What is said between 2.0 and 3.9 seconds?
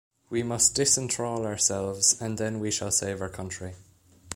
and then we shall save our country.